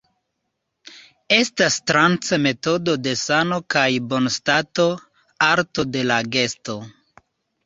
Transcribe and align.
Estas 1.35 1.75
transe 1.91 2.39
metodo 2.45 2.95
de 3.09 3.13
sano 3.25 3.59
kaj 3.75 3.85
bonstato, 4.15 4.87
arto 5.51 5.87
de 5.99 6.03
la 6.15 6.19
gesto. 6.39 6.77